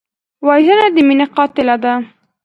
وژنه 0.47 0.87
د 0.95 0.97
مینې 1.07 1.25
قاتله 1.35 1.75
ده 1.83 1.93